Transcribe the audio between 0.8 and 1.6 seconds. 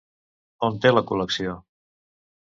té la col·lecció?